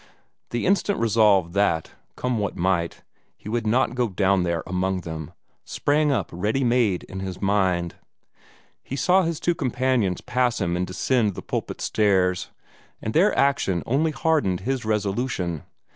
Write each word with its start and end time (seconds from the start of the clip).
The 0.49 0.65
instant 0.65 0.97
resolve 0.99 1.53
that, 1.53 1.91
come 2.15 2.39
what 2.39 2.55
might, 2.57 3.03
he 3.37 3.47
would 3.47 3.67
not 3.67 3.93
go 3.93 4.07
down 4.09 4.41
there 4.41 4.63
among 4.65 5.01
them, 5.01 5.31
sprang 5.63 6.11
up 6.11 6.31
ready 6.33 6.63
made 6.63 7.03
in 7.03 7.19
his 7.19 7.39
mind. 7.39 7.97
He 8.81 8.95
saw 8.95 9.21
his 9.21 9.39
two 9.39 9.53
companions 9.53 10.19
pass 10.21 10.59
him 10.59 10.75
and 10.75 10.87
descend 10.87 11.35
the 11.35 11.43
pulpit 11.43 11.81
stairs, 11.81 12.49
and 12.99 13.13
their 13.13 13.37
action 13.37 13.83
only 13.85 14.09
hardened 14.09 14.61
his 14.61 14.83
resolution. 14.83 15.65